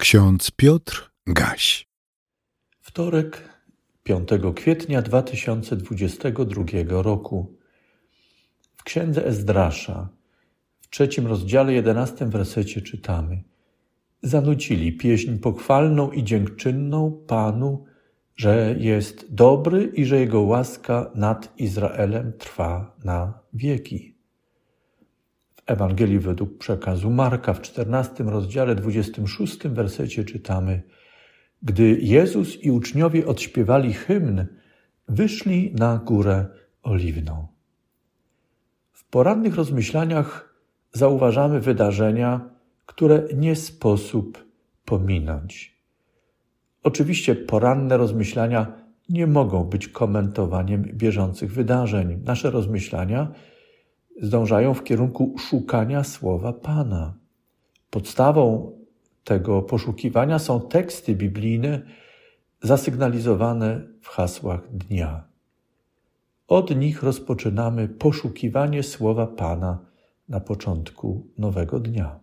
[0.00, 1.88] Ksiądz Piotr Gaś.
[2.80, 3.48] Wtorek,
[4.02, 6.64] 5 kwietnia 2022
[7.02, 7.56] roku.
[8.76, 10.08] W księdze Ezdrasza,
[10.80, 13.42] w trzecim rozdziale, jedenastym wersecie czytamy:
[14.22, 17.84] Zanucili pieśń pochwalną i dziękczynną Panu,
[18.36, 24.19] że jest dobry i że Jego łaska nad Izraelem trwa na wieki.
[25.70, 30.82] Ewangelii według przekazu Marka w 14 rozdziale 26 wersecie czytamy:
[31.62, 34.46] Gdy Jezus i uczniowie odśpiewali hymn,
[35.08, 36.46] wyszli na górę
[36.82, 37.46] oliwną.
[38.92, 40.54] W porannych rozmyślaniach
[40.92, 42.50] zauważamy wydarzenia,
[42.86, 44.44] które nie sposób
[44.84, 45.80] pominąć.
[46.82, 48.72] Oczywiście poranne rozmyślania
[49.08, 52.22] nie mogą być komentowaniem bieżących wydarzeń.
[52.24, 53.32] Nasze rozmyślania
[54.20, 57.14] zdążają w kierunku szukania słowa Pana.
[57.90, 58.72] Podstawą
[59.24, 61.82] tego poszukiwania są teksty biblijne
[62.62, 65.24] zasygnalizowane w hasłach dnia.
[66.48, 69.86] Od nich rozpoczynamy poszukiwanie słowa Pana
[70.28, 72.20] na początku nowego dnia.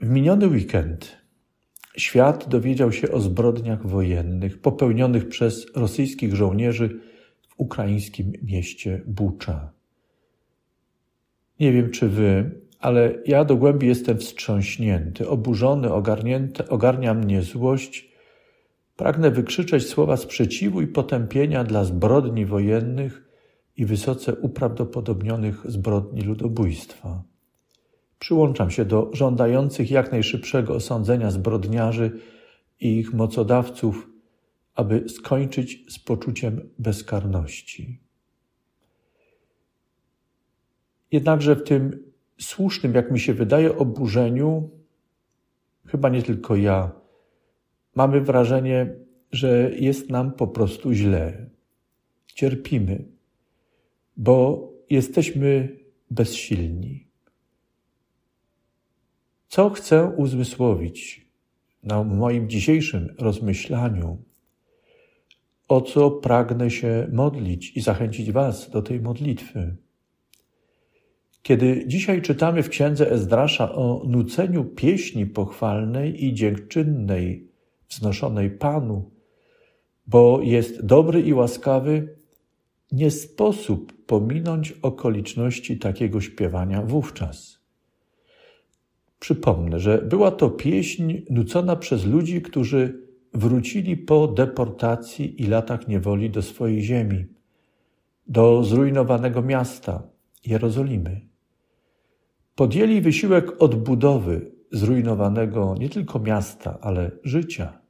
[0.00, 1.16] W miniony weekend
[1.96, 7.00] świat dowiedział się o zbrodniach wojennych popełnionych przez rosyjskich żołnierzy
[7.56, 9.72] ukraińskim mieście Bucza.
[11.60, 18.08] Nie wiem, czy wy, ale ja do głębi jestem wstrząśnięty, oburzony, ogarnięty, ogarnia mnie złość.
[18.96, 23.28] Pragnę wykrzyczeć słowa sprzeciwu i potępienia dla zbrodni wojennych
[23.76, 27.22] i wysoce uprawdopodobnionych zbrodni ludobójstwa.
[28.18, 32.20] Przyłączam się do żądających jak najszybszego osądzenia zbrodniarzy
[32.80, 34.15] i ich mocodawców
[34.76, 38.00] aby skończyć z poczuciem bezkarności.
[41.12, 42.04] Jednakże w tym
[42.40, 44.70] słusznym, jak mi się wydaje, oburzeniu,
[45.86, 46.92] chyba nie tylko ja,
[47.94, 48.94] mamy wrażenie,
[49.32, 51.50] że jest nam po prostu źle.
[52.26, 53.04] Cierpimy,
[54.16, 55.78] bo jesteśmy
[56.10, 57.06] bezsilni.
[59.48, 61.26] Co chcę uzmysłowić
[61.82, 64.22] na moim dzisiejszym rozmyślaniu?
[65.68, 69.76] O co pragnę się modlić i zachęcić Was do tej modlitwy.
[71.42, 77.48] Kiedy dzisiaj czytamy w księdze Ezdrasza o nuceniu pieśni pochwalnej i dziękczynnej,
[77.88, 79.10] wznoszonej Panu,
[80.06, 82.16] bo jest dobry i łaskawy,
[82.92, 87.58] nie sposób pominąć okoliczności takiego śpiewania wówczas.
[89.18, 93.05] Przypomnę, że była to pieśń nucona przez ludzi, którzy
[93.36, 97.26] wrócili po deportacji i latach niewoli do swojej ziemi,
[98.26, 100.02] do zrujnowanego miasta
[100.46, 101.20] Jerozolimy.
[102.54, 107.80] Podjęli wysiłek odbudowy zrujnowanego nie tylko miasta, ale życia.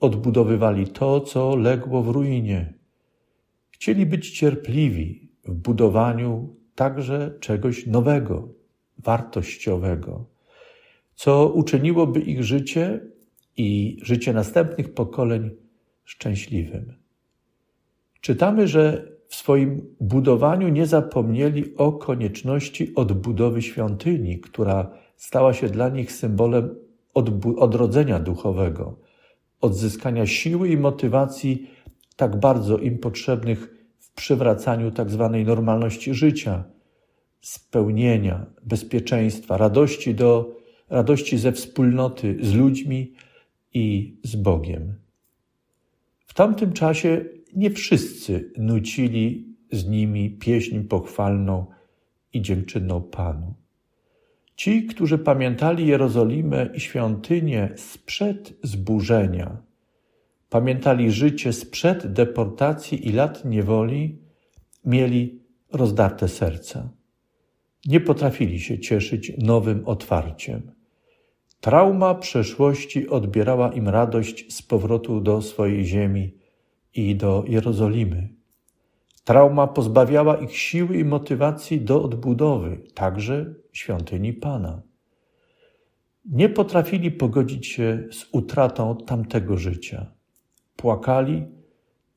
[0.00, 2.74] Odbudowywali to, co legło w ruinie.
[3.70, 8.48] Chcieli być cierpliwi w budowaniu także czegoś nowego,
[8.98, 10.26] wartościowego,
[11.14, 13.00] co uczyniłoby ich życie
[13.56, 15.50] i życie następnych pokoleń
[16.04, 16.94] szczęśliwym.
[18.20, 25.88] Czytamy, że w swoim budowaniu nie zapomnieli o konieczności odbudowy świątyni, która stała się dla
[25.88, 26.74] nich symbolem
[27.56, 28.98] odrodzenia duchowego,
[29.60, 31.70] odzyskania siły i motywacji
[32.16, 36.64] tak bardzo im potrzebnych w przywracaniu tak zwanej normalności życia,
[37.40, 40.56] spełnienia, bezpieczeństwa, radości do
[40.88, 43.12] radości ze wspólnoty z ludźmi,
[43.74, 44.94] i z Bogiem.
[46.26, 47.24] W tamtym czasie
[47.56, 51.66] nie wszyscy nucili z nimi pieśń pochwalną
[52.32, 53.54] i dziękczynną Panu.
[54.56, 59.62] Ci, którzy pamiętali Jerozolimę i świątynię sprzed zburzenia,
[60.50, 64.18] pamiętali życie sprzed deportacji i lat niewoli,
[64.84, 65.40] mieli
[65.72, 66.90] rozdarte serca.
[67.86, 70.79] Nie potrafili się cieszyć nowym otwarciem.
[71.60, 76.34] Trauma przeszłości odbierała im radość z powrotu do swojej ziemi
[76.94, 78.28] i do Jerozolimy.
[79.24, 84.82] Trauma pozbawiała ich siły i motywacji do odbudowy, także świątyni Pana.
[86.24, 90.12] Nie potrafili pogodzić się z utratą tamtego życia.
[90.76, 91.46] Płakali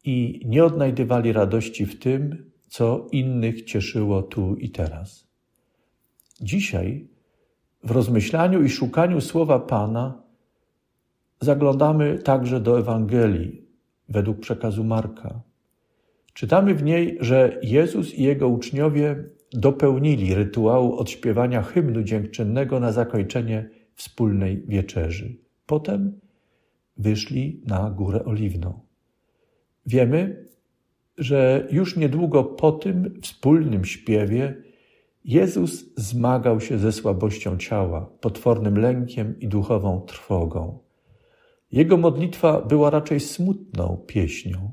[0.04, 5.28] i nie odnajdywali radości w tym, co innych cieszyło tu i teraz.
[6.42, 7.13] Dzisiaj
[7.84, 10.24] w rozmyślaniu i szukaniu słowa Pana
[11.42, 13.62] zaglądamy także do Ewangelii
[14.10, 15.42] według przekazu Marka.
[16.34, 23.70] Czytamy w niej, że Jezus i jego uczniowie dopełnili rytuału odśpiewania hymnu dziękczynnego na zakończenie
[23.96, 25.36] wspólnej wieczerzy.
[25.66, 26.20] Potem
[26.98, 28.80] wyszli na Górę Oliwną.
[29.86, 30.46] Wiemy,
[31.18, 34.64] że już niedługo po tym wspólnym śpiewie
[35.26, 40.80] Jezus zmagał się ze słabością ciała, potwornym lękiem i duchową trwogą.
[41.72, 44.72] Jego modlitwa była raczej smutną pieśnią.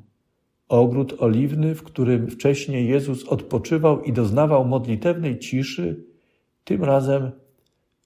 [0.69, 6.05] Ogród oliwny, w którym wcześniej Jezus odpoczywał i doznawał modlitewnej ciszy,
[6.65, 7.31] tym razem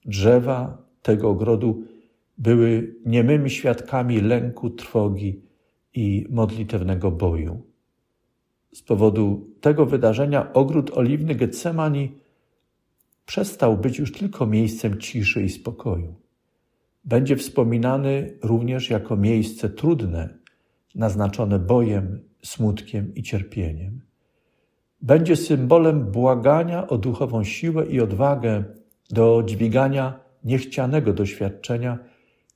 [0.05, 1.83] drzewa tego ogrodu
[2.37, 5.41] były niemymi świadkami lęku, trwogi
[5.93, 7.61] i modlitewnego boju.
[8.73, 12.11] Z powodu tego wydarzenia ogród oliwny Getsemani
[13.25, 16.15] przestał być już tylko miejscem ciszy i spokoju.
[17.05, 20.37] Będzie wspominany również jako miejsce trudne,
[20.95, 24.01] naznaczone bojem, smutkiem i cierpieniem.
[25.01, 28.63] Będzie symbolem błagania o duchową siłę i odwagę
[29.09, 31.99] do dźwigania niechcianego doświadczenia,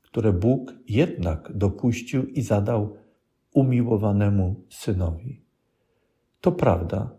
[0.02, 2.98] które Bóg jednak dopuścił i zadał
[3.54, 5.42] umiłowanemu synowi.
[6.42, 7.19] To prawda,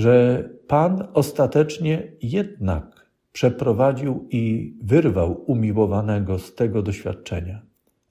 [0.00, 7.62] że Pan ostatecznie jednak przeprowadził i wyrwał umiłowanego z tego doświadczenia,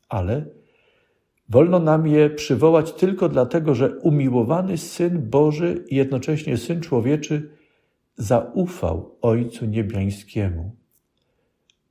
[0.09, 0.45] ale
[1.49, 7.49] wolno nam je przywołać tylko dlatego, że umiłowany Syn Boży i jednocześnie Syn Człowieczy
[8.17, 10.71] zaufał Ojcu Niebiańskiemu.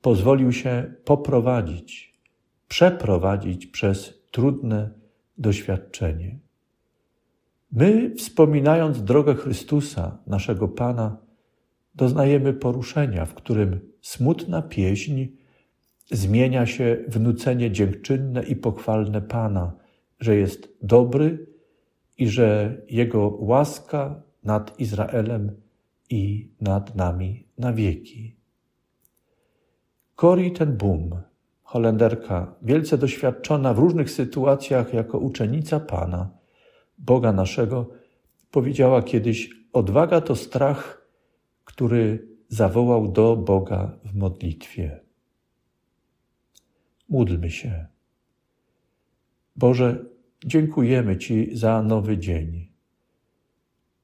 [0.01, 2.13] Pozwolił się poprowadzić,
[2.67, 4.89] przeprowadzić przez trudne
[5.37, 6.39] doświadczenie.
[7.71, 11.17] My, wspominając drogę Chrystusa, naszego Pana,
[11.95, 15.25] doznajemy poruszenia, w którym smutna pieśń
[16.11, 19.73] zmienia się w nucenie dziękczynne i pochwalne Pana,
[20.19, 21.47] że jest dobry
[22.17, 25.61] i że Jego łaska nad Izraelem
[26.09, 28.35] i nad nami na wieki.
[30.15, 31.09] Corrie ten Boom,
[31.63, 36.38] Holenderka, wielce doświadczona w różnych sytuacjach jako uczennica Pana,
[36.99, 37.89] Boga naszego,
[38.51, 41.07] powiedziała kiedyś: Odwaga to strach,
[41.65, 44.99] który zawołał do Boga w modlitwie.
[47.09, 47.87] Módlmy się.
[49.55, 50.05] Boże,
[50.45, 52.69] dziękujemy Ci za nowy dzień.